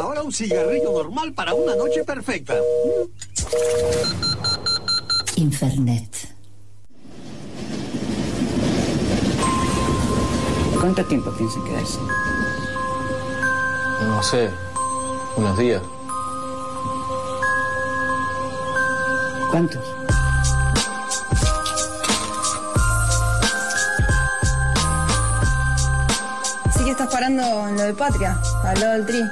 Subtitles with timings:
[0.00, 2.54] Ahora un cigarrillo normal para una noche perfecta.
[5.36, 6.08] Infernet.
[10.80, 11.98] ¿Cuánto tiempo piensan quedarse?
[14.02, 14.50] No sé,
[15.36, 15.82] unos días.
[19.50, 19.84] ¿Cuántos?
[26.76, 29.22] Sí que estás parando en lo de Patria, al lado del tri.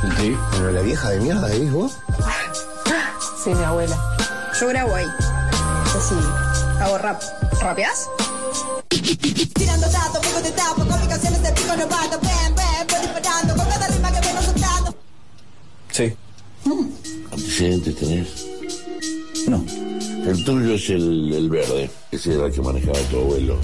[0.00, 0.36] Sí.
[0.52, 1.98] Pero la vieja de mierda, ¿eh, vos?
[3.42, 3.96] Sí, mi abuela.
[4.60, 5.06] Yo grabo ahí.
[5.96, 6.14] Así,
[6.80, 7.20] hago rap.
[7.60, 8.08] ¿Rapeás?
[8.88, 13.86] Tirando datos, pico de tapo, complicaciones de pico novato, bam, bam, voy disparando con cada
[13.88, 14.94] rima que vengo soltando.
[15.90, 16.16] Sí.
[17.32, 18.28] ¿Antecedentes tenés?
[19.48, 19.64] No.
[20.30, 21.90] El tuyo es el, el verde.
[22.12, 23.58] Ese era el que manejaba tu abuelo.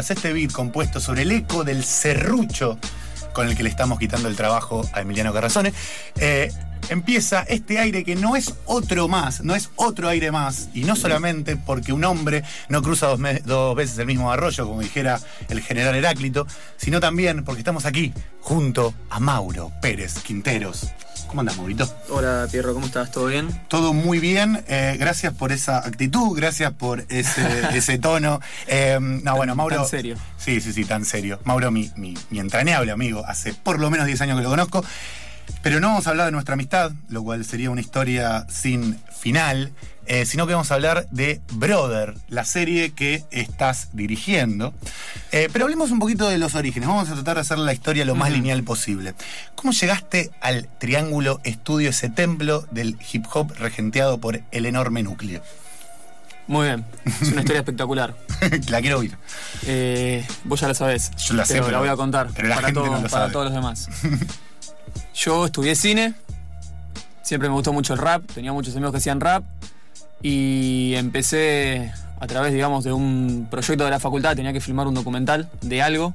[0.00, 2.78] Este beat compuesto sobre el eco del serrucho
[3.32, 5.72] con el que le estamos quitando el trabajo a Emiliano Carrazone,
[6.18, 6.52] eh,
[6.92, 10.94] empieza este aire que no es otro más, no es otro aire más, y no
[10.96, 15.94] solamente porque un hombre no cruza dos, veces el mismo arroyo, como dijera el general
[15.94, 20.88] Heráclito, sino también porque estamos aquí junto a Mauro Pérez Quinteros.
[21.26, 21.88] ¿Cómo andas, Maurito?
[22.10, 23.10] Hola, Pierro, ¿cómo estás?
[23.10, 23.48] ¿Todo bien?
[23.68, 27.42] Todo muy bien, eh, gracias por esa actitud, gracias por ese,
[27.74, 28.38] ese tono.
[28.66, 29.76] Eh, no, bueno, Mauro.
[29.76, 30.16] tan serio.
[30.36, 31.40] Sí, sí, sí, tan serio.
[31.44, 34.84] Mauro, mi, mi, mi entrañable amigo, hace por lo menos 10 años que lo conozco.
[35.62, 39.72] Pero no vamos a hablar de nuestra amistad, lo cual sería una historia sin final,
[40.06, 44.74] eh, sino que vamos a hablar de Brother, la serie que estás dirigiendo.
[45.30, 46.88] Eh, pero hablemos un poquito de los orígenes.
[46.88, 49.14] Vamos a tratar de hacer la historia lo más lineal posible.
[49.54, 55.42] ¿Cómo llegaste al Triángulo Estudio, ese templo del hip hop regenteado por el enorme núcleo?
[56.48, 56.84] Muy bien.
[57.20, 58.16] Es una historia espectacular.
[58.68, 59.16] la quiero oír.
[59.64, 61.12] Eh, vos ya la sabés.
[61.18, 62.96] Yo la sé, pero pero- la voy a contar pero la para, gente todo- no
[62.96, 63.32] lo para sabe.
[63.32, 63.88] todos los demás.
[65.24, 66.14] Yo estudié cine.
[67.22, 68.24] Siempre me gustó mucho el rap.
[68.34, 69.44] Tenía muchos amigos que hacían rap.
[70.20, 74.34] Y empecé a través, digamos, de un proyecto de la facultad.
[74.34, 76.12] Tenía que filmar un documental de algo.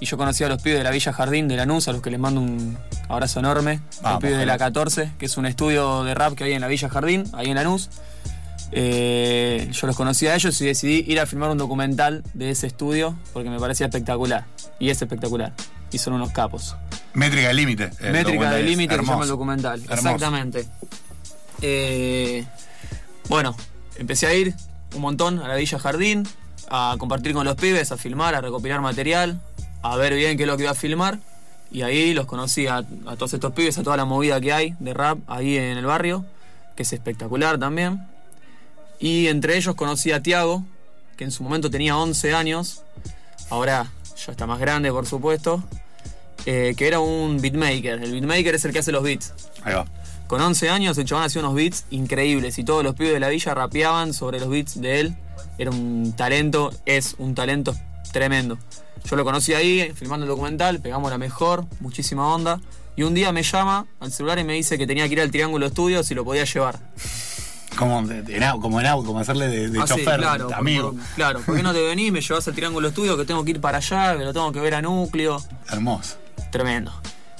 [0.00, 2.10] Y yo conocí a los pibes de la Villa Jardín de Lanús, a los que
[2.10, 2.76] les mando un
[3.08, 3.80] abrazo enorme.
[4.02, 4.66] Vamos, los pibes de la ojalá.
[4.66, 7.54] 14, que es un estudio de rap que hay en la Villa Jardín, ahí en
[7.54, 7.88] Lanús.
[8.72, 12.66] Eh, yo los conocí a ellos y decidí ir a filmar un documental de ese
[12.66, 14.44] estudio porque me parecía espectacular.
[14.78, 15.52] Y es espectacular.
[15.92, 16.74] Y son unos capos.
[17.14, 17.90] Métrica de límite.
[18.00, 19.80] Métrica de límite que se llama el documental.
[19.80, 19.94] Hermoso.
[19.94, 20.66] Exactamente.
[21.60, 22.44] Eh,
[23.28, 23.54] bueno,
[23.96, 24.54] empecé a ir
[24.94, 26.26] un montón a la Villa Jardín,
[26.68, 29.40] a compartir con los pibes, a filmar, a recopilar material,
[29.82, 31.18] a ver bien qué es lo que iba a filmar.
[31.70, 34.74] Y ahí los conocí a, a todos estos pibes, a toda la movida que hay
[34.78, 36.24] de rap ahí en el barrio,
[36.76, 38.06] que es espectacular también.
[38.98, 40.64] Y entre ellos conocí a Tiago,
[41.16, 42.82] que en su momento tenía 11 años,
[43.50, 45.62] ahora ya está más grande por supuesto,
[46.46, 48.02] eh, que era un beatmaker.
[48.02, 49.32] El beatmaker es el que hace los beats.
[49.62, 49.86] Ahí va.
[50.26, 53.28] Con 11 años el chabón hacía unos beats increíbles y todos los pibes de la
[53.28, 55.16] villa rapeaban sobre los beats de él.
[55.58, 57.74] Era un talento, es un talento
[58.12, 58.58] tremendo.
[59.04, 62.60] Yo lo conocí ahí, filmando el documental, pegamos la mejor, muchísima onda.
[62.96, 65.30] Y un día me llama al celular y me dice que tenía que ir al
[65.30, 66.78] Triángulo Estudios y lo podía llevar.
[67.76, 70.54] Como, en como en au- como hacerle de, de Ah, sí, chofer, claro, de por-
[70.54, 70.92] amigo.
[70.92, 72.12] por- claro, ¿por qué no te venís?
[72.12, 74.60] Me llevas al Triángulo Estudio que tengo que ir para allá, que lo tengo que
[74.60, 75.42] ver a Núcleo.
[75.70, 76.16] Hermoso.
[76.50, 76.92] Tremendo.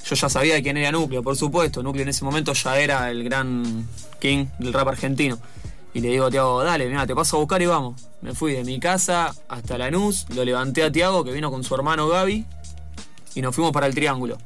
[0.05, 1.83] Yo ya sabía quién era Núcleo, por supuesto.
[1.83, 3.87] Núcleo en ese momento ya era el gran
[4.21, 5.39] king del rap argentino.
[5.95, 8.01] Y le digo a Tiago, dale, mira, te paso a buscar y vamos.
[8.23, 11.75] Me fui de mi casa hasta Lanús, lo levanté a Tiago, que vino con su
[11.75, 12.47] hermano Gaby,
[13.35, 14.39] y nos fuimos para el Triángulo.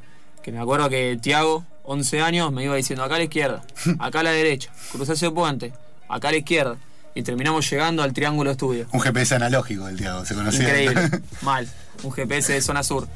[0.46, 3.64] Que me acuerdo que Tiago, 11 años, me iba diciendo acá a la izquierda,
[3.98, 5.72] acá a la derecha, cruzá ese puente,
[6.08, 6.76] acá a la izquierda.
[7.16, 8.86] Y terminamos llegando al Triángulo Estudio.
[8.92, 10.68] Un GPS analógico del Tiago, se conocía.
[10.68, 11.20] Increíble.
[11.42, 11.68] Mal.
[12.04, 13.08] Un GPS de zona sur.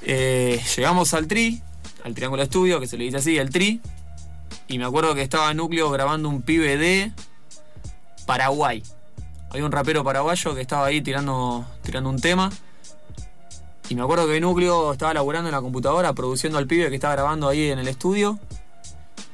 [0.00, 1.60] Eh, llegamos al Tri,
[2.02, 3.82] al Triángulo Estudio, que se le dice así, el Tri.
[4.68, 7.12] Y me acuerdo que estaba Núcleo grabando un pibe de
[8.24, 8.82] Paraguay.
[9.50, 12.50] Había un rapero paraguayo que estaba ahí tirando, tirando un tema.
[13.88, 17.14] Y me acuerdo que Núcleo estaba laburando en la computadora, produciendo al pibe que estaba
[17.14, 18.38] grabando ahí en el estudio.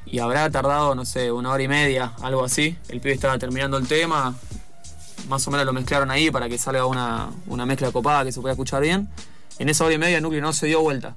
[0.05, 2.75] Y habrá tardado, no sé, una hora y media, algo así.
[2.89, 4.35] El pibe estaba terminando el tema,
[5.27, 8.41] más o menos lo mezclaron ahí para que salga una, una mezcla copada que se
[8.41, 9.07] pueda escuchar bien.
[9.59, 11.13] En esa hora y media Núcleo no se dio vuelta.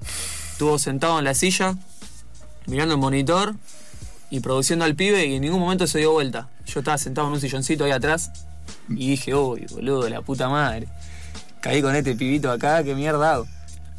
[0.51, 1.75] Estuvo sentado en la silla,
[2.67, 3.55] mirando el monitor
[4.29, 6.49] y produciendo al pibe y en ningún momento se dio vuelta.
[6.65, 8.31] Yo estaba sentado en un silloncito ahí atrás
[8.89, 10.87] Y dije, uy, boludo, la puta madre.
[11.63, 13.47] Caí con este pibito acá, qué mierda hago.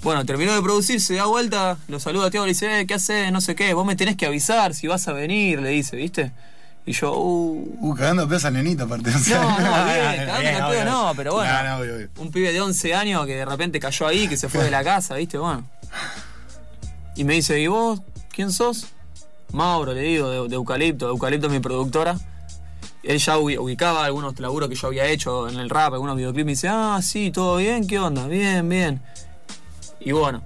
[0.02, 2.93] Bueno, terminó de producir, se da vuelta, lo saluda a Tiago, le dice, eh, ¿qué
[2.93, 3.32] haces?
[3.32, 6.31] No sé qué, vos me tenés que avisar si vas a venir, le dice, ¿viste?
[6.84, 7.78] Y yo, uh.
[7.81, 9.08] Uh, cagando pedos al nenito, aparte.
[9.08, 11.52] o sea, No, no, bien, cagando el obvio, pedo no, pero bueno.
[11.55, 12.08] No, no, obvio, obvio.
[12.19, 14.84] Un pibe de 11 años que de repente cayó ahí, que se fue de la
[14.84, 15.38] casa, ¿viste?
[15.38, 15.67] Bueno.
[17.17, 18.02] Y me dice, ¿y vos?
[18.31, 18.88] ¿Quién sos?
[19.52, 21.08] Mauro, le digo, de, de Eucalipto.
[21.08, 22.19] Eucalipto es mi productora.
[23.05, 26.47] Él ya ubi- ubicaba algunos laburos que yo había hecho en el rap, algunos videoclips.
[26.47, 28.27] Me dice, ah, sí, todo bien, ¿qué onda?
[28.27, 29.01] Bien, bien.
[30.01, 30.43] Y bueno,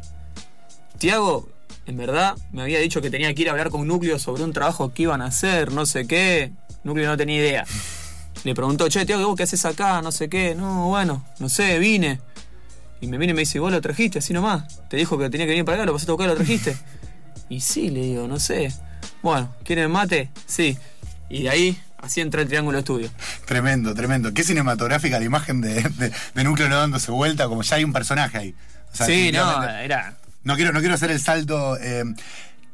[0.99, 1.49] Tiago,
[1.87, 4.53] en verdad, me había dicho que tenía que ir a hablar con Núcleo sobre un
[4.53, 6.53] trabajo que iban a hacer, no sé qué.
[6.85, 7.65] Núcleo no tenía idea.
[8.45, 10.01] Le preguntó, che, Tiago, ¿vos qué haces acá?
[10.03, 10.55] No sé qué.
[10.55, 12.21] No, bueno, no sé, vine.
[13.01, 14.81] Y me viene y me dice, vos lo trajiste así nomás.
[14.89, 16.77] Te dijo que tenía que venir para acá, lo pasaste a buscar, lo trajiste.
[17.49, 18.73] y sí, le digo, no sé.
[19.23, 20.31] Bueno, ¿quieren mate?
[20.47, 20.77] Sí.
[21.29, 23.11] Y de ahí, así entra el Triángulo Estudio.
[23.45, 24.33] Tremendo, tremendo.
[24.33, 27.93] Qué cinematográfica la imagen de, de, de Núcleo no dándose vuelta, como ya hay un
[27.93, 28.55] personaje ahí.
[28.93, 30.17] O sea, sí, no, era...
[30.45, 31.77] No quiero, no quiero hacer el salto.
[31.79, 32.05] eh,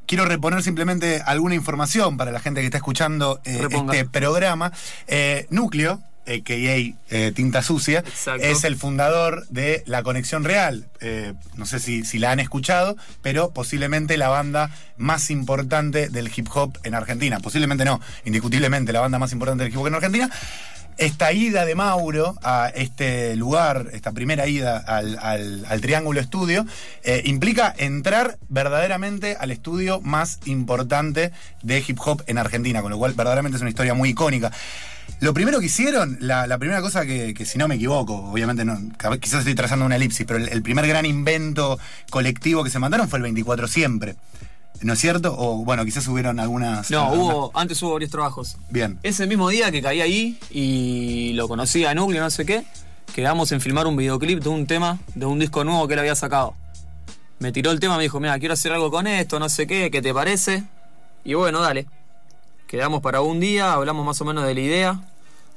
[0.06, 4.72] quiero reponer simplemente alguna información para la gente que está escuchando eh, este programa.
[5.06, 6.94] Eh, Núcleo, a.k.a.
[7.10, 8.44] eh, Tinta Sucia, Exacto.
[8.44, 10.86] es el fundador de La Conexión Real.
[11.00, 16.30] Eh, no sé si, si la han escuchado, pero posiblemente la banda más importante del
[16.34, 17.40] hip hop en Argentina.
[17.40, 20.30] Posiblemente no, indiscutiblemente la banda más importante del hip hop en Argentina.
[20.96, 25.18] Esta ida de Mauro a este lugar, esta primera ida al,
[25.68, 26.64] al- Triángulo Estudio,
[27.02, 31.32] eh, implica entrar verdaderamente al estudio más importante
[31.62, 34.52] de hip hop en Argentina, con lo cual verdaderamente es una historia muy icónica.
[35.20, 38.78] Lo primero que hicieron, la, la primera cosa que, si no me equivoco, obviamente no,
[39.20, 41.78] quizás estoy trazando una elipsis, pero el, el primer gran invento
[42.10, 44.14] colectivo que se mandaron fue el 24 siempre.
[44.80, 45.34] ¿No es cierto?
[45.38, 46.90] O bueno, quizás hubieron algunas...
[46.90, 48.56] No, algunas- hubo, antes hubo varios trabajos.
[48.70, 48.98] Bien.
[49.02, 52.64] Ese mismo día que caí ahí y lo conocí a Núcleo, no sé qué,
[53.14, 56.14] quedamos en filmar un videoclip de un tema, de un disco nuevo que él había
[56.14, 56.54] sacado.
[57.38, 59.90] Me tiró el tema, me dijo, mira, quiero hacer algo con esto, no sé qué,
[59.90, 60.64] ¿qué te parece?
[61.24, 61.86] Y bueno, dale.
[62.66, 65.00] Quedamos para un día, hablamos más o menos de la idea.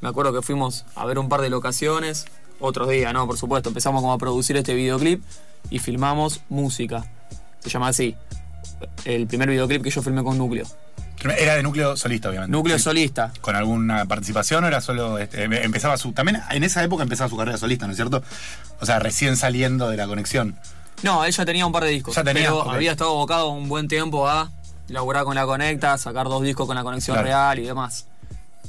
[0.02, 2.26] Me acuerdo que fuimos a ver un par de locaciones.
[2.60, 3.70] Otros días, no, por supuesto.
[3.70, 5.24] Empezamos como a producir este videoclip
[5.70, 7.06] y filmamos música.
[7.60, 8.16] Se llama así.
[9.06, 10.66] El primer videoclip que yo filmé con Núcleo.
[11.40, 12.52] Era de núcleo solista, obviamente.
[12.52, 12.84] Núcleo Sí.
[12.84, 13.34] solista.
[13.42, 15.18] ¿Con alguna participación o era solo.
[15.18, 16.12] este, em- empezaba su.
[16.14, 18.22] También en esa época empezaba su carrera solista, ¿no es cierto?
[18.80, 20.56] O sea, recién saliendo de la conexión.
[21.02, 22.16] No, él ya tenía un par de discos.
[22.16, 24.52] Ya tenía, pero había estado abocado un buen tiempo a
[24.90, 27.26] laburar con la Conecta, sacar dos discos con la conexión Claro.
[27.28, 28.06] real y demás.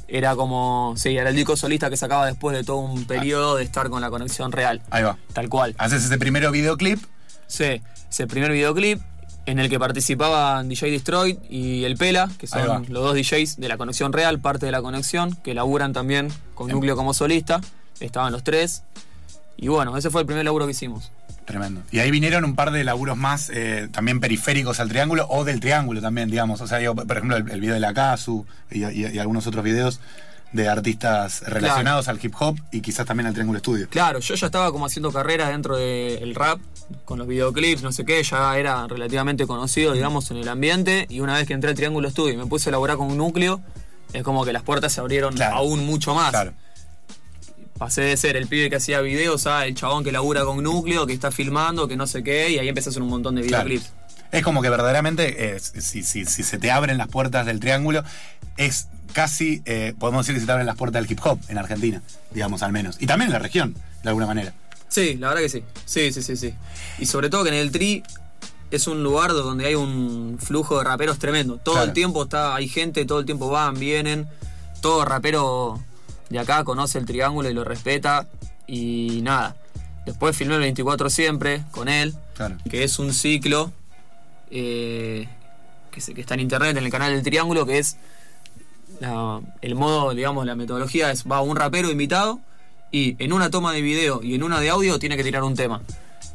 [0.07, 0.95] Era como.
[0.97, 4.01] Sí, era el disco solista que sacaba después de todo un periodo de estar con
[4.01, 4.81] la conexión real.
[4.89, 5.17] Ahí va.
[5.33, 5.75] Tal cual.
[5.77, 6.99] Haces ese primero videoclip.
[7.45, 9.01] Sí, ese primer videoclip
[9.49, 13.67] en el que participaban DJ Destroy y El Pela, que son los dos DJs de
[13.67, 17.59] la conexión real, parte de la conexión, que laburan también con Núcleo como solista.
[17.99, 18.83] Estaban los tres.
[19.57, 21.11] Y bueno, ese fue el primer laburo que hicimos.
[21.45, 21.81] Tremendo.
[21.91, 25.59] Y ahí vinieron un par de laburos más, eh, también periféricos al triángulo, o del
[25.59, 26.61] triángulo también, digamos.
[26.61, 29.47] O sea, digo, por ejemplo, el, el video de la Casu y, y- y algunos
[29.47, 29.99] otros videos
[30.51, 33.87] de artistas relacionados al hip hop y quizás también al Triángulo Estudio.
[33.89, 36.59] Claro, yo ya estaba como haciendo carrera dentro del rap,
[37.05, 41.05] con los videoclips, no sé qué, ya era relativamente conocido, digamos, en el ambiente.
[41.09, 43.17] Y una vez que entré al Triángulo Estudio y me puse a elaborar con un
[43.17, 43.61] núcleo,
[44.11, 45.57] es como que las puertas se abrieron Claro.
[45.57, 46.31] aún mucho más.
[46.31, 46.53] Claro.
[47.77, 51.05] Pasé de ser el pibe que hacía videos a el chabón que labura con núcleo,
[51.07, 53.41] que está filmando, que no sé qué, y ahí empecé a hacer un montón de
[53.43, 53.93] videoclips.
[54.31, 58.03] Es como que verdaderamente, eh, si, si- si se te abren las puertas del triángulo,
[58.57, 61.57] es casi, eh, podemos decir que se te abren las puertas del hip hop en
[61.57, 62.01] Argentina,
[62.31, 62.97] digamos al menos.
[62.99, 64.53] Y también en la región, de alguna manera.
[64.87, 65.63] Sí, la verdad que sí.
[65.85, 66.53] Sí, sí, sí, sí.
[66.97, 68.03] Y sobre todo que en el Tri
[68.71, 71.57] es un lugar donde hay un flujo de raperos tremendo.
[71.57, 71.87] Todo Claro.
[71.89, 74.27] el tiempo está, hay gente, todo el tiempo van, vienen.
[74.81, 75.79] Todo rapero
[76.29, 78.27] de acá conoce el triángulo y lo respeta.
[78.67, 79.55] Y nada.
[80.05, 82.57] Después filmé el 24 siempre con él, Claro.
[82.69, 83.71] que es un ciclo
[84.51, 85.27] eh,
[85.91, 87.97] que, se- que está en internet, en el canal del triángulo, que es
[88.99, 92.39] la- el modo, digamos, la metodología es va un rapero invitado
[92.91, 95.55] y en una toma de video y en una de audio tiene que tirar un
[95.55, 95.81] tema.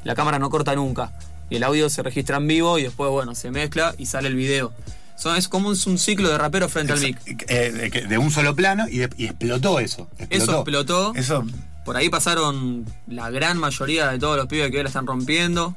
[0.05, 1.13] La cámara no corta nunca.
[1.51, 4.35] Y el audio se registra en vivo y después, bueno, se mezcla y sale el
[4.35, 4.73] video.
[5.17, 7.19] Son- es como un, un ciclo de rapero frente al mic.
[7.49, 10.09] Eh, de, un solo plano y, de- y explotó eso.
[10.31, 11.13] Eso explotó.
[11.15, 11.45] Eso
[11.85, 15.77] Por ahí pasaron la gran mayoría de todos los pibes que hoy la están rompiendo.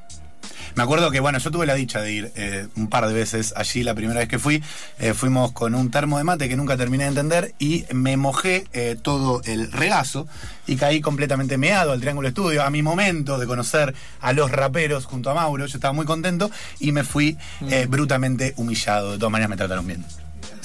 [0.77, 3.51] Me acuerdo que, bueno, yo tuve la dicha de ir eh, un par de veces
[3.57, 4.63] allí la primera vez que fui.
[4.99, 8.67] Eh, fuimos con un termo de mate que nunca terminé de entender y me mojé
[8.73, 10.27] eh, todo el regazo
[10.67, 12.63] y caí completamente meado al Triángulo Estudio.
[12.63, 16.51] A mi momento de conocer a los raperos junto a Mauro, yo estaba muy contento
[16.79, 17.89] y me fui Mm.
[17.89, 19.13] brutalmente humillado.
[19.13, 20.05] De todas maneras me trataron bien.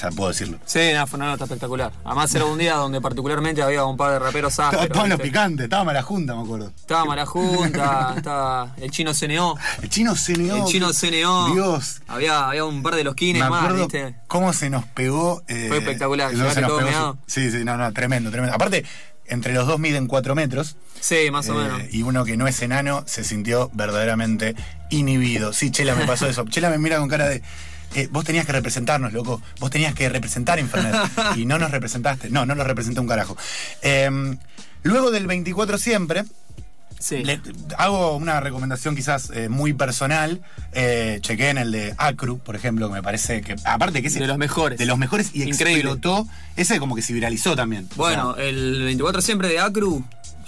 [0.02, 0.58] Sea, puedo decirlo.
[0.66, 1.92] Sí, no, fue una nota espectacular.
[2.04, 4.86] Además era un día donde particularmente había un par de raperos ásperos.
[4.86, 6.72] Estaban los picantes, estaba mala junta, me acuerdo.
[6.76, 9.56] Estaba Malajunta, estaba el chino CNO.
[9.80, 10.56] El chino CNO.
[10.56, 11.52] El chino CNO.
[11.54, 12.02] Dios.
[12.08, 14.16] Había, había un par de los Me kines más, acuerdo ¿viste?
[14.26, 15.42] cómo se nos pegó.
[15.46, 18.54] eh, Fue espectacular, se nos todo pegó su- Sí, sí, no, no, tremendo, tremendo.
[18.56, 18.84] Aparte,
[19.26, 20.76] entre los dos miden cuatro metros.
[21.00, 21.94] Sí, más o eh, menos.
[21.94, 24.56] Y uno que no es enano se sintió verdaderamente
[24.90, 25.52] inhibido.
[25.52, 26.44] Sí, Chela me pasó eso.
[26.46, 27.42] Chela me mira con cara de.
[27.94, 29.40] Eh, vos tenías que representarnos, loco.
[29.60, 30.94] Vos tenías que representar Infernet.
[31.36, 32.30] y no nos representaste.
[32.30, 33.36] No, no nos representé un carajo.
[33.82, 34.36] Eh,
[34.82, 36.24] luego del 24 siempre,
[36.98, 37.24] Sí.
[37.24, 37.40] le-
[37.78, 40.40] hago una recomendación quizás eh, muy personal.
[40.72, 43.56] Eh, chequé en el de Acru, por ejemplo, que me parece que.
[43.64, 44.20] Aparte que ese.
[44.20, 44.78] De los mejores.
[44.78, 45.90] De los mejores y Increíble.
[45.90, 46.28] explotó.
[46.56, 47.88] Ese como que se viralizó también.
[47.94, 50.04] O Bueno, sea, el 24 siempre de Acru,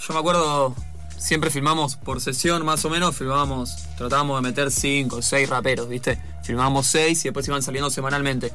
[0.07, 0.73] yo me acuerdo,
[1.17, 5.89] siempre filmamos por sesión más o menos, filmábamos, tratábamos de meter 5 o 6 raperos,
[5.89, 6.19] ¿viste?
[6.45, 8.53] Filmábamos 6 y después iban saliendo semanalmente.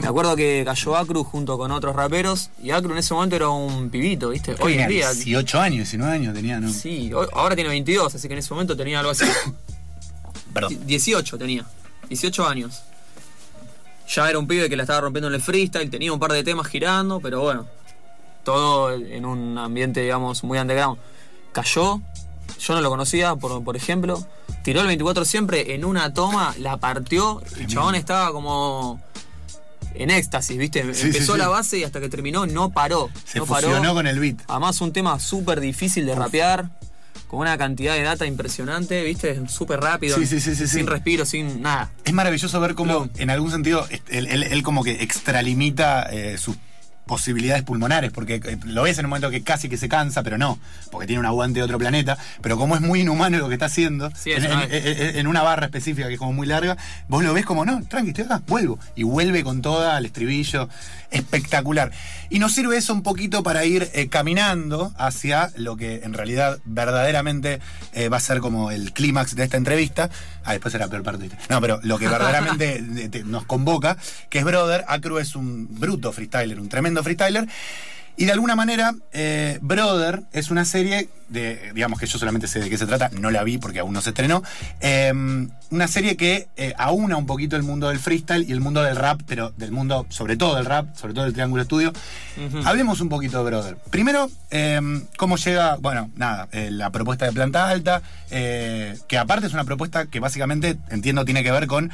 [0.00, 3.48] Me acuerdo que cayó Acru junto con otros raperos y Acru en ese momento era
[3.48, 4.54] un pibito, ¿viste?
[4.60, 5.12] Hoy en día.
[5.12, 6.70] 18 años, 19 años tenía, ¿no?
[6.72, 9.24] Sí, hoy- ahora tiene 22, así que en ese momento tenía algo así.
[10.54, 10.78] Perdón.
[10.86, 11.64] 18 tenía.
[12.08, 12.82] 18 años.
[14.08, 16.42] Ya era un pibe que la estaba rompiendo en el freestyle, tenía un par de
[16.44, 17.66] temas girando, pero bueno.
[18.44, 20.98] Todo en un ambiente, digamos, muy underground.
[21.52, 22.00] Cayó,
[22.58, 24.24] yo no lo conocía, por, por ejemplo.
[24.62, 27.42] Tiró el 24 siempre en una toma, la partió.
[27.58, 29.00] El chabón estaba como
[29.94, 30.94] en éxtasis, ¿viste?
[30.94, 33.08] Sí, Empezó sí, la base y hasta que terminó no paró.
[33.24, 33.68] Se no paró.
[33.68, 34.36] fusionó con el beat.
[34.48, 36.70] Además, un tema súper difícil de rapear,
[37.26, 39.40] con una cantidad de data impresionante, ¿viste?
[39.48, 41.90] Súper rápido, Sí, sí, sí, sí, sin respiro, sin nada.
[42.04, 46.36] Es maravilloso ver cómo, en algún sentido, est- él, él- él como que extralimita eh,
[46.38, 46.56] sus
[47.06, 50.38] posibilidades pulmonares, porque eh, lo ves en un momento que casi que se cansa, pero
[50.38, 50.58] no,
[50.92, 53.66] porque tiene un aguante de otro planeta, pero como es muy inhumano lo que está
[53.66, 55.00] haciendo, Sí, en, eso en- es.
[55.00, 56.76] en- en una barra específica que es como muy larga,
[57.08, 60.68] vos lo ves como, no, tranqui, estoy acá, vuelvo, y vuelve con toda al estribillo,
[61.10, 61.90] espectacular.
[62.28, 66.58] Y nos sirve eso un poquito para ir eh, caminando hacia lo que en realidad
[66.64, 67.60] verdaderamente
[67.92, 70.10] eh, va a ser como el clímax de esta entrevista.
[70.44, 71.28] Ah, después era peor parte.
[71.48, 73.96] No, pero lo que verdaderamente de- de- nos convoca,
[74.28, 77.46] que es Brother, Acru es un bruto freestyler, un tremendo freestyler.
[78.16, 82.60] Y de alguna manera, eh, Brother es una serie de, digamos que yo solamente sé
[82.60, 84.42] de qué se trata, no la vi porque aún no se estrenó.
[84.80, 85.12] eh,
[85.70, 88.96] una serie que eh, aúna un poquito el mundo del freestyle y el mundo del
[88.96, 91.92] rap, pero del mundo, sobre todo del rap, sobre todo del Triángulo Estudio.
[92.64, 93.76] Hablemos un poquito de Brother.
[93.90, 94.80] Primero, eh,
[95.16, 99.62] cómo llega, bueno, nada, eh, la propuesta de planta alta, eh, que aparte es una
[99.64, 101.90] propuesta que básicamente, entiendo, tiene que ver con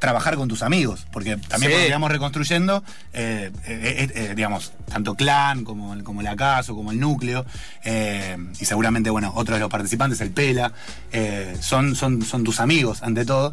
[0.00, 1.78] trabajar con tus amigos, porque también Sí.
[1.78, 2.82] cuando reconstruyendo,
[3.12, 7.44] eh, digamos, tanto Clan como, como la Caso, como el Núcleo,
[7.84, 8.79] y seguramente,
[9.10, 10.72] bueno, otros de los participantes, el Pela,
[11.12, 13.52] eh, son, son, son tus amigos, ante todo.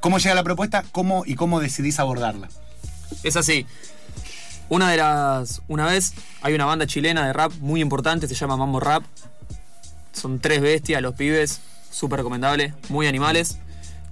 [0.00, 0.84] ¿Cómo llega la propuesta?
[0.92, 2.48] ¿Cómo y cómo decidís abordarla?
[3.22, 3.66] Es así.
[4.68, 5.62] Una de las.
[5.68, 9.04] Una vez hay una banda chilena de rap muy importante, se llama Mambo Rap.
[10.12, 13.58] Son tres bestias, los pibes, súper recomendable, muy animales,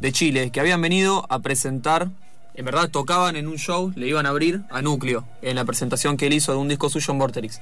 [0.00, 2.09] de Chile, que habían venido a presentar.
[2.54, 6.16] En verdad tocaban en un show, le iban a abrir a Núcleo, en la presentación
[6.16, 7.61] que él hizo de un disco suyo en Vorterix.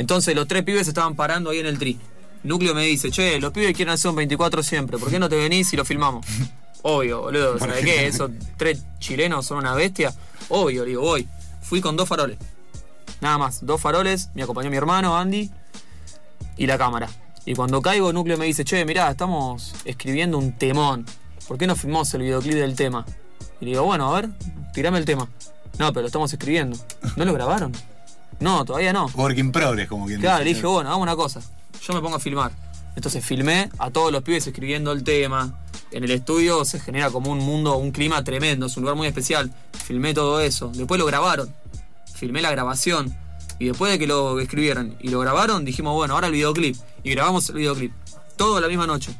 [0.00, 1.98] Entonces los tres pibes estaban parando ahí en el tri.
[2.42, 5.36] Núcleo me dice, che, los pibes quieren hacer un 24 siempre, ¿por qué no te
[5.36, 6.24] venís y lo filmamos?
[6.82, 8.06] Obvio, boludo, ¿sabes qué?
[8.06, 10.14] Esos tres chilenos son una bestia.
[10.48, 11.28] Obvio, le digo, voy.
[11.60, 12.38] Fui con dos faroles.
[13.20, 15.50] Nada más, dos faroles, me acompañó mi hermano, Andy,
[16.56, 17.10] y la cámara.
[17.44, 21.04] Y cuando caigo, Núcleo me dice, che, mirá, estamos escribiendo un temón.
[21.46, 23.04] ¿Por qué no filmamos el videoclip del tema?
[23.60, 24.30] Y le digo, bueno, a ver,
[24.72, 25.28] tirame el tema.
[25.78, 26.78] No, pero lo estamos escribiendo.
[27.16, 27.72] ¿No lo grabaron?
[28.40, 29.06] No, todavía no.
[29.14, 30.44] Work in progress, como quien Claro, dice.
[30.50, 31.40] le dije, bueno, hagamos una cosa.
[31.82, 32.52] Yo me pongo a filmar.
[32.96, 35.54] Entonces filmé a todos los pibes escribiendo el tema.
[35.92, 39.06] En el estudio se genera como un mundo, un clima tremendo, es un lugar muy
[39.06, 39.50] especial.
[39.84, 40.70] Filmé todo eso.
[40.74, 41.52] Después lo grabaron.
[42.14, 43.14] Filmé la grabación.
[43.58, 46.76] Y después de que lo escribieron y lo grabaron, dijimos, bueno, ahora el videoclip.
[47.04, 47.92] Y grabamos el videoclip.
[48.36, 49.14] Todo la misma noche.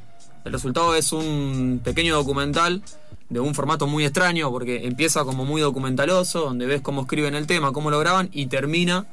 [0.45, 2.83] El resultado es un pequeño documental
[3.31, 7.47] de un formato muy extraño porque empieza como muy documentaloso, donde ves cómo escriben el
[7.47, 9.07] tema, cómo lo graban y termina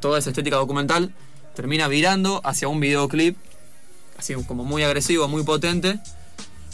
[0.00, 1.12] toda esa estética documental,
[1.54, 3.36] termina virando hacia un videoclip,
[4.18, 5.98] así como muy agresivo, muy potente,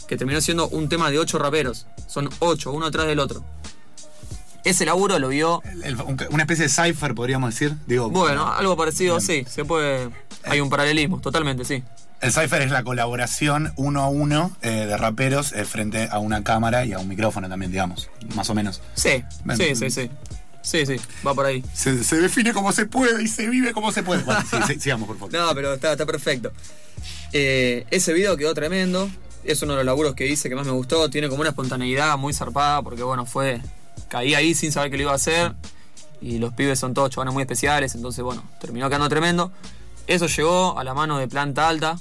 [0.06, 1.86] que terminó siendo un tema de ocho raperos.
[2.06, 3.42] Son ocho, uno atrás del otro.
[4.62, 5.62] Ese laburo lo vio.
[5.82, 5.96] El-
[6.30, 7.74] una especie de cipher, podríamos decir.
[7.86, 10.08] Digo, Bueno, algo parecido, sí, se puede.
[10.44, 11.82] Hay un paralelismo, totalmente, sí.
[12.20, 16.42] El cipher es la colaboración uno a uno eh, de raperos eh, frente a una
[16.42, 18.80] cámara y a un micrófono también, digamos, más o menos.
[18.94, 19.56] Sí, Ven.
[19.56, 20.10] sí, sí, sí.
[20.62, 21.62] Sí, sí, va por ahí.
[21.74, 24.22] Se, se define como se puede y se vive como se puede.
[24.22, 25.32] Bueno, sí, sí, sigamos, por favor.
[25.34, 26.52] No, pero está, está perfecto.
[27.34, 29.10] Eh, ese video quedó tremendo.
[29.44, 31.10] Es uno de los laburos que hice que más me gustó.
[31.10, 33.60] Tiene como una espontaneidad muy zarpada porque, bueno, fue
[34.08, 35.52] caí ahí sin saber que lo iba a hacer.
[36.22, 39.52] Y los pibes son todos chavales muy especiales, entonces bueno, terminó quedando tremendo.
[40.06, 41.98] Eso llegó a la mano de Planta Alta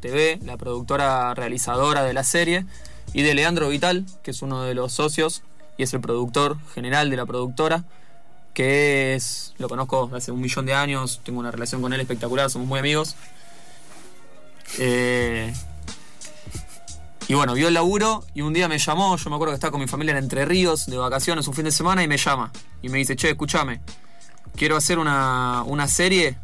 [0.00, 2.66] TV, la productora realizadora de la serie,
[3.12, 5.42] y de Leandro Vital, que es uno de los socios
[5.76, 7.84] y es el productor general de la productora,
[8.52, 12.50] que es, lo conozco hace un millón de años, tengo una relación con él espectacular,
[12.50, 13.16] somos muy amigos.
[14.78, 15.52] Eh,
[17.28, 19.70] y bueno, vio el laburo y un día me llamó, yo me acuerdo que estaba
[19.70, 22.50] con mi familia en Entre Ríos de vacaciones un fin de semana y me llama
[22.82, 23.80] y me dice, che, escúchame,
[24.56, 26.36] quiero hacer una, una serie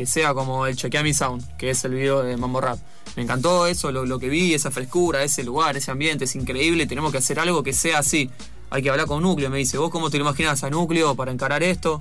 [0.00, 2.78] que sea como el Chequea Mi Sound, que es el video de Mambo Rap.
[3.16, 6.86] Me encantó eso, lo, lo que vi, esa frescura, ese lugar, ese ambiente, es increíble,
[6.86, 8.30] tenemos que hacer algo que sea así.
[8.70, 11.32] Hay que hablar con Núcleo, me dice, ¿vos cómo te lo imaginas a Núcleo para
[11.32, 12.00] encarar esto?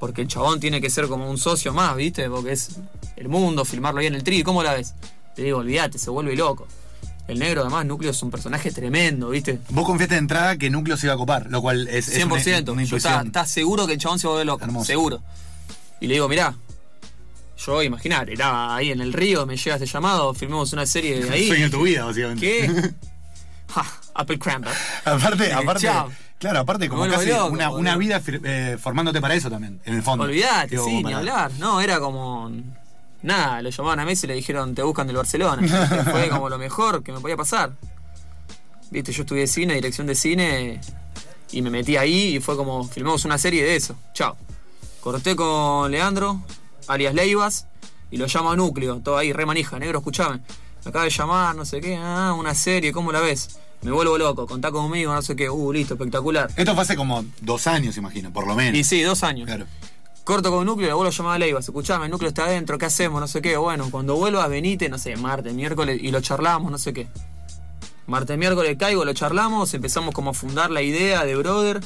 [0.00, 2.28] Porque el chabón tiene que ser como un socio más, ¿viste?
[2.28, 2.70] Porque es
[3.14, 4.94] el mundo, filmarlo ahí en el tri, ¿cómo la ves?
[5.36, 6.66] Te digo, olvídate, se vuelve loco.
[7.28, 9.60] El negro, además, Núcleo es un personaje tremendo, ¿viste?
[9.68, 12.26] Vos confiaste de entrada que Núcleo se iba a copar, lo cual es, es 100%.
[12.26, 13.26] una, una Yo estaba, intuición.
[13.28, 14.64] estaba seguro que el chabón se va a volver loco.
[14.64, 14.86] Hermoso.
[14.86, 15.22] Seguro.
[16.00, 16.56] Y le digo, mirá,
[17.64, 21.30] yo imaginar, era ahí en el río, me llega este llamado, filmemos una serie de
[21.30, 21.46] ahí.
[21.48, 22.46] Sueño de tu vida, básicamente.
[22.46, 22.94] ¿Qué?
[23.70, 24.72] Ja, Apple Cramper.
[25.04, 26.10] aparte, aparte, Chao.
[26.40, 30.24] claro, aparte como casi loco, una, vida eh, formándote para eso también, en el fondo.
[30.24, 31.52] Olvídate, Digo, sí, ni hablar.
[31.60, 32.50] No, era como.
[33.22, 35.62] Nada, lo llamaban a Messi y le dijeron, te buscan del Barcelona.
[36.10, 37.70] Fue como lo mejor que me podía pasar.
[38.90, 40.80] Viste, yo estudié cine, dirección de cine,
[41.52, 43.94] y me metí ahí y fue como, filmamos una serie de eso.
[44.14, 44.36] Chao.
[45.00, 46.42] Corté con Leandro,
[46.88, 47.66] alias Leivas,
[48.10, 50.40] y lo llamo a Núcleo, todo ahí, re manija, negro, escuchame.
[50.84, 53.58] Me acaba de llamar, no sé qué, ah, una serie, ¿cómo la ves?
[53.82, 56.50] Me vuelvo loco, contá conmigo, no sé qué, uh, listo, espectacular.
[56.56, 58.78] Esto fue hace como dos años, imagino, por lo menos.
[58.78, 59.46] Y sí, dos años.
[59.46, 59.66] Claro.
[60.24, 61.64] Corto con núcleo, le vuelvo a llamar a Leivas.
[61.64, 63.20] Escuchame, el núcleo está adentro, ¿qué hacemos?
[63.20, 63.56] No sé qué.
[63.56, 67.08] Bueno, cuando vuelvas, venite, no sé, martes, miércoles, y lo charlamos, no sé qué.
[68.06, 71.80] Martes, miércoles caigo, lo charlamos, empezamos como a fundar la idea de Brother.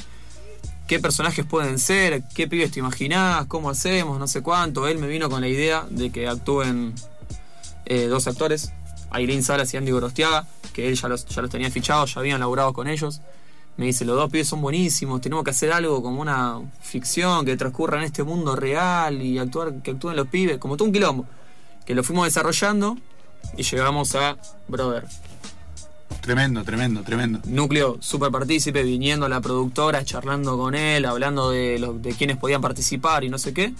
[0.87, 2.21] ¿Qué personajes pueden ser?
[2.35, 3.47] ¿Qué pibes te imaginás?
[3.47, 4.19] ¿Cómo hacemos?
[4.19, 4.87] No sé cuánto.
[4.87, 6.93] Él me vino con la idea de que actúen
[7.85, 8.71] eh, dos actores,
[9.09, 12.39] Aileen Salas y Andy Gorostiaga, que él ya los, ya los tenía fichados, ya habían
[12.39, 13.21] laburado con ellos.
[13.77, 17.57] Me dice, los dos pibes son buenísimos, tenemos que hacer algo como una ficción que
[17.57, 21.25] transcurra en este mundo real y actuar, que actúen los pibes, como todo un quilombo.
[21.85, 22.95] Que lo fuimos desarrollando
[23.57, 25.05] y llegamos a Brother.
[26.25, 27.39] Tremendo, tremendo, tremendo.
[27.45, 32.37] Núcleo súper partícipe, viniendo a la productora, charlando con él, hablando de, lo- de quienes
[32.37, 33.73] podían participar y no sé qué.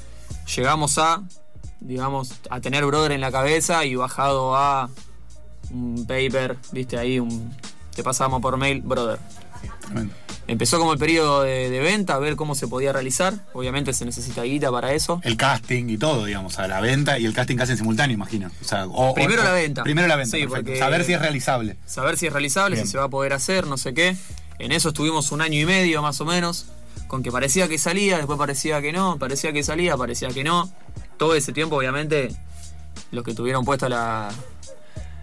[0.55, 1.23] Llegamos a,
[1.79, 4.91] digamos, a tener Brother en la cabeza y bajado a
[5.71, 7.51] un paper, viste ahí, un,
[7.95, 9.17] te pasamos por mail, Brother.
[9.85, 10.13] Tremendo.
[10.47, 13.33] Empezó como el periodo de, de venta, a ver cómo se podía realizar.
[13.53, 15.19] Obviamente se necesita guita para eso.
[15.23, 18.51] El casting y todo, digamos, a la venta y el casting casi en simultáneo, imagino.
[18.61, 19.81] O sea, o- Primero o- la venta.
[19.83, 20.65] Primero la venta, Sí, perfecto.
[20.65, 21.77] porque- Saber si es realizable.
[21.87, 22.85] Saber si es realizable, Bien.
[22.85, 24.15] si se va a poder hacer, no sé qué.
[24.59, 26.67] En eso estuvimos un año y medio más o menos,
[27.07, 30.71] con que parecía que salía, después parecía que no, parecía que salía, parecía que no.
[31.17, 32.29] Todo ese tiempo, obviamente,
[33.11, 34.29] los que tuvieron puesta la,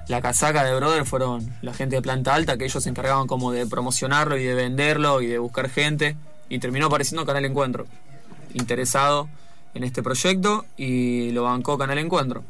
[0.08, 3.52] la casaca de Brother fueron la gente de planta alta, que ellos se encargaban como
[3.52, 6.16] de promocionarlo y de venderlo y de buscar gente.
[6.48, 7.86] Y terminó apareciendo Canal Encuentro,
[8.52, 9.28] interesado
[9.74, 12.42] en este proyecto y lo bancó Canal Encuentro.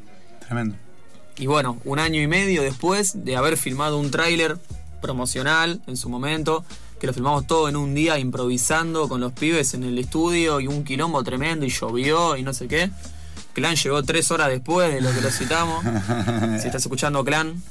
[0.46, 0.76] Tremendo.
[1.36, 4.58] Y bueno, un año y medio después de haber filmado un tráiler
[5.00, 6.64] promocional en su momento,
[7.00, 10.66] que lo filmamos todo en un día improvisando con los pibes en el estudio y
[10.66, 12.90] un quilombo tremendo y llovió y no sé qué.
[13.52, 15.84] Clan llegó tres horas después de lo que lo citamos.
[16.60, 17.62] si estás escuchando Clan,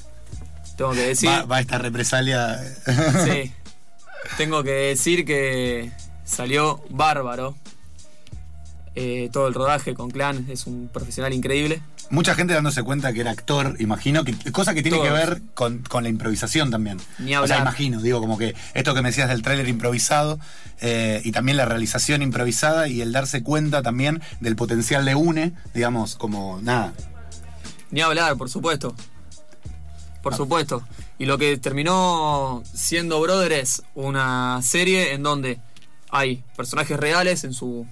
[0.78, 1.30] tengo que decir...
[1.30, 2.60] Va, va esta represalia.
[3.26, 3.52] Sí.
[4.38, 5.92] Tengo que decir que
[6.24, 7.56] salió bárbaro.
[8.94, 11.82] Eh, todo el rodaje con Clan es un profesional increíble.
[12.10, 15.10] Mucha gente dándose cuenta que era actor, imagino, que cosa que tiene Todos.
[15.10, 16.98] que ver con, con la improvisación también.
[17.20, 17.62] Ni O sea, hablar.
[17.62, 20.40] imagino, digo, como que esto que me decías del tráiler improvisado
[20.82, 25.54] eh, y también la realización improvisada y el darse cuenta también del potencial de UNE,
[25.74, 26.94] digamos, como nada.
[27.92, 28.94] Ni hablar, por supuesto.
[30.22, 30.84] Por supuesto.
[31.18, 35.60] Y lo que terminó siendo Brother es una serie en donde
[36.10, 37.88] hay personajes reales en su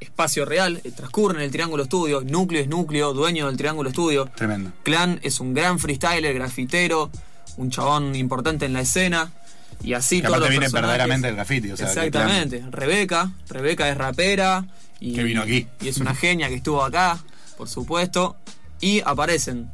[0.00, 4.30] espacio real, eh, transcurren en el Triángulo Estudio, Núcleo es Núcleo, dueño del Triángulo Estudio.
[4.34, 4.72] Tremendo.
[4.82, 7.10] Clan es un gran freestyler, grafitero,
[7.56, 9.32] un chabón importante en la escena.
[9.82, 11.70] Y así Que todos los viene verdaderamente del graffiti.
[11.70, 12.64] O sea, Exactamente.
[12.70, 13.32] Rebeca.
[13.48, 14.64] Rebeca es rapera.
[15.00, 15.66] Y, Que vino aquí.
[15.80, 17.18] Y es una genia que estuvo acá,
[17.56, 18.36] por supuesto.
[18.80, 19.70] Y aparecen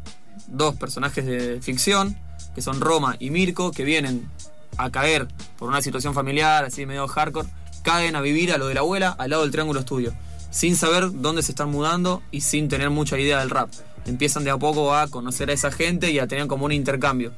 [0.49, 2.19] dos personajes de ficción,
[2.55, 4.29] que son Roma y Mirko, que vienen
[4.77, 7.49] a caer por una situación familiar, así medio hardcore,
[7.83, 10.13] caen a vivir a lo de la abuela al lado del Triángulo Estudio,
[10.51, 13.71] sin saber dónde se están mudando y sin tener mucha idea del rap.
[14.07, 17.33] Empiezan de a poco a conocer a esa gente y a tener como un intercambio.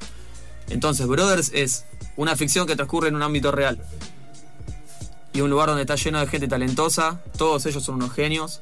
[0.68, 1.84] Entonces, Brothers es
[2.16, 3.78] una ficción que transcurre en un ámbito real.
[5.32, 7.20] y un lugar donde está lleno de gente talentosa.
[7.36, 8.60] Todos ellos son unos genios.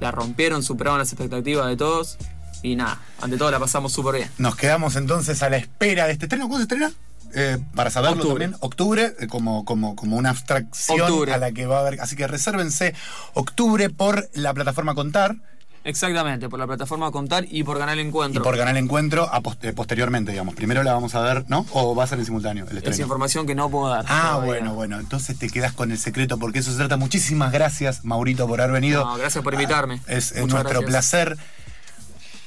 [0.00, 2.18] La rompieron, superaron las expectativas de todos.
[2.62, 4.30] Y nada, ante todo la pasamos súper bien.
[4.36, 6.46] Nos quedamos entonces a la espera de este estreno.
[6.46, 6.92] ¿Cuándo se estrena?
[7.34, 8.44] Eh, para saberlo Octubre.
[8.44, 11.32] también, octubre, eh, como, como, como una abstracción Octubre.
[11.32, 12.00] a la que va a haber.
[12.00, 12.94] Así que resérvense
[13.34, 15.36] octubre por la plataforma Contar
[15.82, 18.42] Exactamente, por la plataforma Contar y por Canal y Encuentro.
[18.42, 20.54] por Canal Encuentro a post- eh, posteriormente, digamos.
[20.54, 21.64] Primero la vamos a ver, ¿no?
[21.72, 24.04] ¿O va a ser en simultáneo el Es información que no puedo dar.
[24.06, 24.44] Ah, todavía.
[24.46, 25.00] bueno, bueno.
[25.00, 26.98] Entonces te quedas con el secreto porque eso se trata.
[26.98, 29.04] Muchísimas gracias, Maurito, por haber venido.
[29.06, 30.00] No, gracias por invitarme.
[30.06, 30.90] Ah, Es, es Muchas nuestro gracias.
[30.90, 31.38] placer.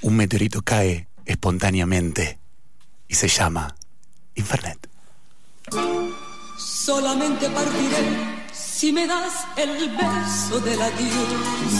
[0.01, 2.37] Un meteorito cae espontáneamente
[3.07, 3.73] y se llama
[4.35, 4.89] Infernet.
[6.57, 11.73] Solamente partiré si me das el beso del adiós.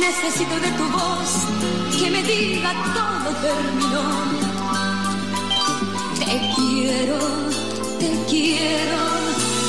[0.00, 1.30] Necesito de tu voz
[1.98, 4.04] que me diga todo terminó.
[6.18, 7.18] Te quiero,
[7.98, 9.00] te quiero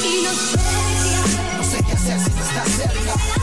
[0.10, 1.58] y no sé qué hacer.
[1.58, 3.41] No sé qué hacer si no estás cerca.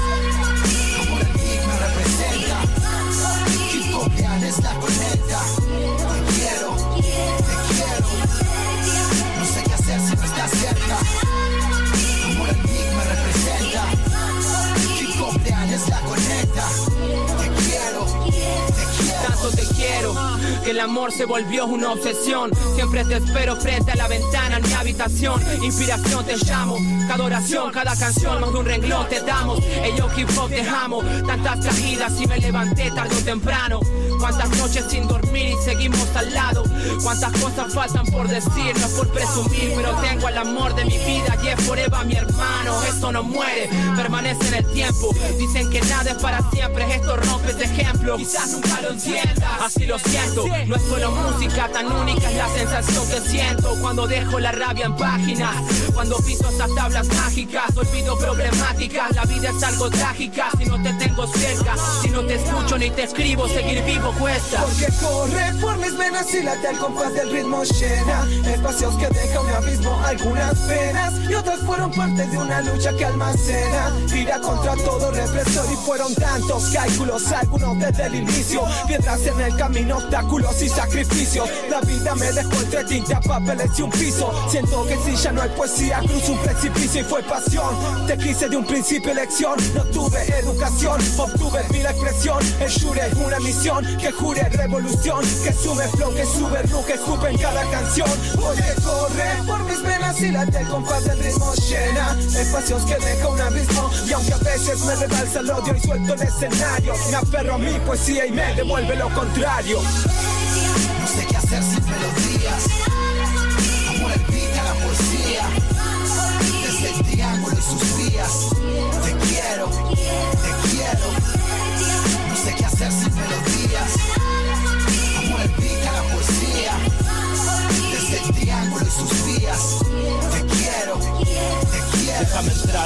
[20.64, 22.51] Que el amor se volvió una obsesión.
[22.75, 25.42] Siempre te espero frente a la ventana en mi habitación.
[25.62, 29.61] Inspiración te llamo, cada oración, cada canción, más de un renglón te damos.
[29.83, 33.81] Ello hip hop te amo, tantas caídas y me levanté tarde o temprano.
[34.18, 36.64] Cuántas noches sin dormir y seguimos al lado.
[37.02, 41.37] Cuántas cosas faltan por decir, no por presumir, pero tengo al amor de mi vida
[41.42, 42.83] y es forever mi hermano.
[42.85, 45.14] Esto no muere, permanece en el tiempo.
[45.38, 48.16] Dicen que nada es para siempre, esto rompe este ejemplo.
[48.16, 50.46] Quizás nunca lo entiendas, así lo siento.
[50.66, 54.87] No es solo música, tan única es la sensación que siento cuando dejo la rabia
[54.87, 55.54] en páginas.
[55.94, 59.14] Cuando piso estas tablas mágicas, olvido problemáticas.
[59.14, 61.74] La vida es algo trágica si no te tengo cerca.
[62.02, 66.42] Si no te escucho ni te escribo, seguir vivo Porque corre por mis venas y
[66.42, 68.27] late al compás del ritmo llena.
[68.47, 71.14] Espacios que deja un abismo, algunas penas.
[71.29, 73.92] Y otras fueron parte de una lucha que almacena.
[74.14, 77.31] Ira contra todo represor y fueron tantos cálculos.
[77.33, 81.49] Algunos desde el inicio Piedras en el camino, obstáculos y sacrificios.
[81.71, 84.33] La vida me dejó entre tinta, papeles y un piso.
[84.51, 88.07] Siento que si ya no hay poesía, cruzo un precipicio y fue pasión.
[88.07, 93.38] Te quise de un principio elección, no tuve educación Obtuve mi expresión, el shure una
[93.40, 98.09] misión Que jure revolución, que sube flow, que sube ru, que escupe en cada canción.
[98.37, 103.29] Porque corre por mis venas y late el compás del ritmo llena Espacios que deja
[103.29, 103.91] un abismo.
[104.09, 107.59] Y aunque a veces me rebalsa el odio y suelto el escenario Me aferro a
[107.59, 109.81] mi poesía y me devuelve lo contrario.
[109.81, 112.98] No sé qué hacer sin melodías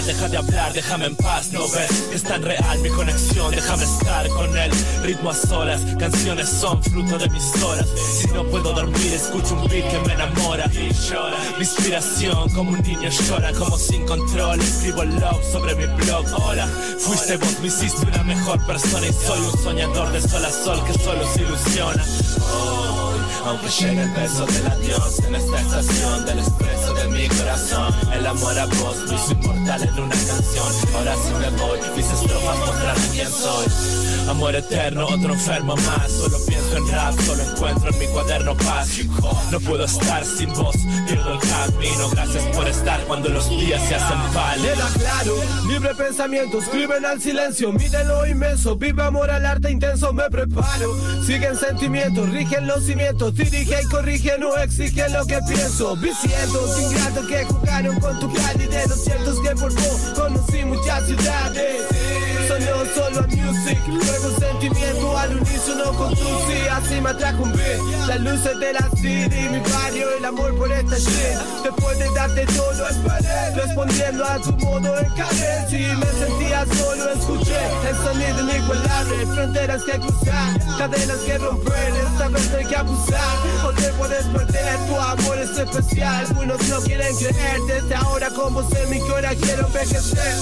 [0.06, 3.84] Deja de hablar, déjame en paz, no ves que es tan real mi conexión, déjame
[3.84, 4.70] estar con él,
[5.02, 9.68] ritmo a solas, canciones son fruto de mis horas, si no puedo dormir escucho un
[9.68, 14.60] beat que me enamora y llora, mi inspiración como un niño llora, como sin control,
[14.60, 16.66] escribo love sobre mi blog, hola,
[16.98, 20.84] fuiste vos, me hiciste una mejor persona y soy un soñador de sol a sol
[20.84, 22.04] que solo se ilusiona.
[22.52, 27.94] Hoy, aunque llegue el beso del adiós en esta estación del expreso de mi corazón,
[28.12, 30.66] el amor a vos lo hizo inmortal en una canción.
[30.94, 33.66] Ahora sí me voy, mis estrofas mostrarán quién soy.
[34.28, 36.10] Amor eterno, otro enfermo más.
[36.10, 38.98] Solo pienso en rap, solo encuentro en mi cuaderno paz.
[39.50, 40.76] No puedo estar sin vos,
[41.06, 42.10] pierdo el camino.
[42.10, 44.62] Gracias por estar cuando los días se hacen falta.
[44.62, 45.34] Queda claro,
[45.66, 50.94] libre pensamiento, escriben al silencio, mide lo inmenso, vive amor al arte intenso, me preparo.
[51.26, 55.96] Siguen sentimientos, rigen los cimientos, dirige y corrige, no exige lo que pienso.
[55.96, 59.74] Vicientos ingratos que jugaron con tu calidez, los ciertos que vos
[60.14, 61.82] conocí muchas ciudades.
[62.94, 67.80] Solo a music, luego sentimiento al unísono con tu sí, así me atrajo un beat.
[68.06, 71.38] Las luces de la city, mi barrio, el amor por esta shit.
[71.62, 75.78] Después de darte todo, esperé, respondiendo a tu modo en cadencia.
[75.78, 81.94] Y me sentía solo, escuché el sonido inigualable, fronteras que cruzar, cadenas que romper.
[81.94, 83.21] Esta vez hay que abusar,
[83.64, 86.26] o te puedes perder, tu amor es especial.
[86.26, 90.36] Algunos no quieren creer, desde ahora como vos en mi cora quiero envejecer.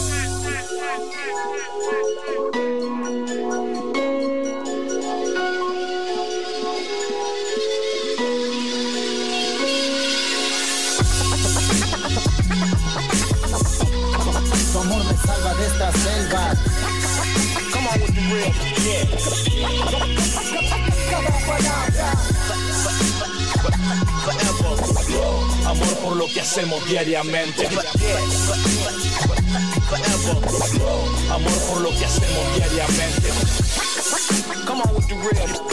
[14.73, 16.55] Tu amor me salva de esta selva.
[17.73, 19.50] Come on with the real, yeah.
[25.71, 27.69] Amor por lo que hacemos diariamente.
[31.31, 33.31] Amor por lo que hacemos diariamente.
[34.67, 35.71] Come on with the real.